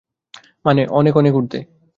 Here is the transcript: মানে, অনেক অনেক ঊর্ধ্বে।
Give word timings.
মানে, 0.65 0.81
অনেক 0.91 1.13
অনেক 1.17 1.33
ঊর্ধ্বে। 1.35 1.59